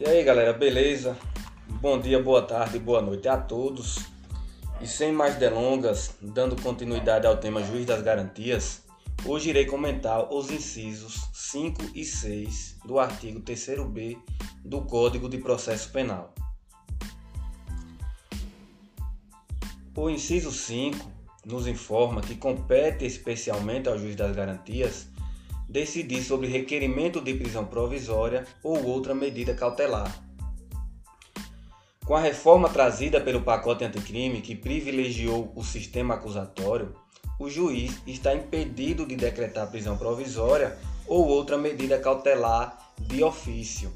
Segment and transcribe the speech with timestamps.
[0.00, 1.18] E aí galera, beleza?
[1.66, 3.98] Bom dia, boa tarde, boa noite a todos.
[4.80, 8.84] E sem mais delongas, dando continuidade ao tema Juiz das Garantias,
[9.26, 14.16] hoje irei comentar os incisos 5 e 6 do artigo 3b
[14.64, 16.32] do Código de Processo Penal.
[19.96, 21.10] O inciso 5
[21.44, 25.08] nos informa que compete especialmente ao juiz das garantias
[25.68, 30.10] decidir sobre requerimento de prisão provisória ou outra medida cautelar.
[32.06, 36.94] Com a reforma trazida pelo pacote anticrime que privilegiou o sistema acusatório,
[37.38, 43.92] o juiz está impedido de decretar prisão provisória ou outra medida cautelar de ofício.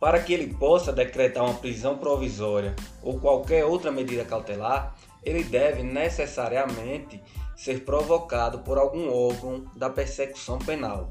[0.00, 5.82] Para que ele possa decretar uma prisão provisória ou qualquer outra medida cautelar, ele deve
[5.82, 7.20] necessariamente
[7.56, 11.10] ser provocado por algum órgão da persecução penal,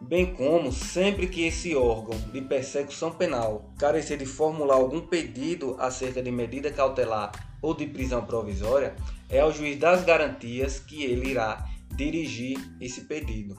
[0.00, 6.22] bem como sempre que esse órgão de persecução penal carecer de formular algum pedido acerca
[6.22, 8.94] de medida cautelar ou de prisão provisória,
[9.30, 13.56] é ao juiz das garantias que ele irá dirigir esse pedido,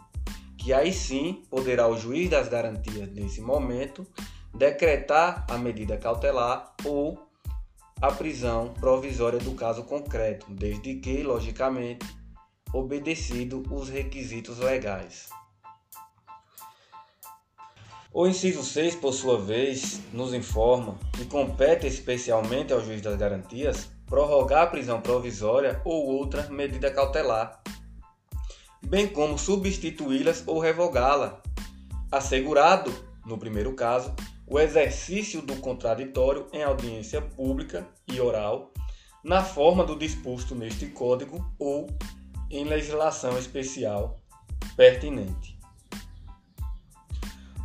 [0.58, 4.06] que aí sim poderá o juiz das garantias nesse momento
[4.54, 7.20] decretar a medida cautelar ou
[8.02, 12.06] a prisão provisória do caso concreto, desde que, logicamente,
[12.74, 15.30] obedecido os requisitos legais.
[18.12, 23.90] O inciso 6, por sua vez, nos informa que compete especialmente ao juiz das garantias
[24.06, 27.62] prorrogar a prisão provisória ou outra medida cautelar,
[28.82, 31.42] bem como substituí-las ou revogá-la,
[32.12, 32.94] assegurado,
[33.26, 34.14] no primeiro caso,
[34.48, 38.72] o exercício do contraditório em audiência pública e oral,
[39.24, 41.88] na forma do disposto neste Código ou
[42.50, 44.22] em legislação especial
[44.78, 45.58] pertinente.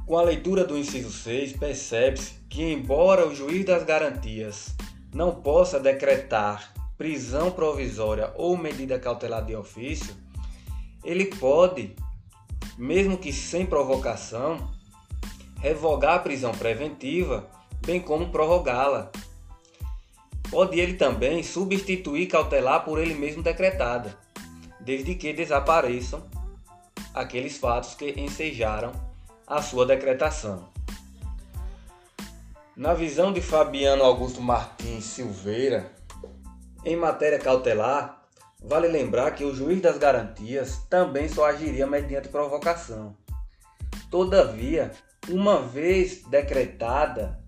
[0.06, 4.74] Com a leitura do inciso 6, percebe-se que, embora o juiz das garantias
[5.14, 10.14] não possa decretar prisão provisória ou medida cautelar de ofício,
[11.04, 11.94] ele pode,
[12.76, 14.70] mesmo que sem provocação,
[15.60, 17.48] revogar a prisão preventiva,
[17.84, 19.10] bem como prorrogá-la.
[20.50, 24.18] Pode ele também substituir cautelar por ele mesmo decretada,
[24.80, 26.22] desde que desapareçam
[27.14, 28.92] aqueles fatos que ensejaram
[29.46, 30.68] a sua decretação.
[32.74, 35.92] Na visão de Fabiano Augusto Martins Silveira,
[36.84, 38.22] em matéria cautelar,
[38.62, 43.14] vale lembrar que o juiz das garantias também só agiria mediante provocação.
[44.10, 44.92] Todavia,
[45.28, 47.38] uma vez decretada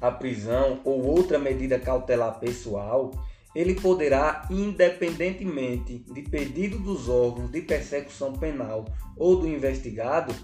[0.00, 3.10] a prisão ou outra medida cautelar pessoal,
[3.54, 10.34] ele poderá, independentemente de pedido dos órgãos de persecução penal ou do investigado,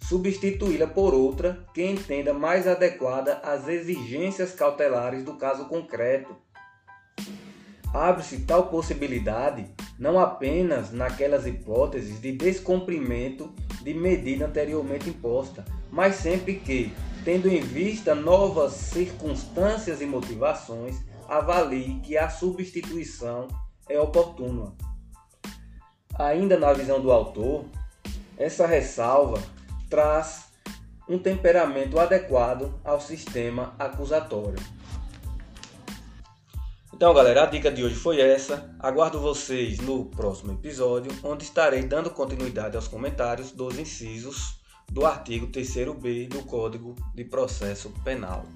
[0.00, 6.36] substituí-la por outra que entenda mais adequada às exigências cautelares do caso concreto.
[7.92, 9.66] Abre-se tal possibilidade
[9.98, 13.52] não apenas naquelas hipóteses de descumprimento
[13.82, 15.64] de medida anteriormente imposta,
[15.98, 16.94] mas sempre que,
[17.24, 20.94] tendo em vista novas circunstâncias e motivações,
[21.28, 23.48] avalie que a substituição
[23.88, 24.76] é oportuna.
[26.16, 27.64] Ainda na visão do autor,
[28.36, 29.42] essa ressalva
[29.90, 30.44] traz
[31.08, 34.62] um temperamento adequado ao sistema acusatório.
[36.94, 38.72] Então, galera, a dica de hoje foi essa.
[38.78, 44.58] Aguardo vocês no próximo episódio, onde estarei dando continuidade aos comentários dos incisos
[44.90, 48.46] do artigo 3b do Código de Processo Penal.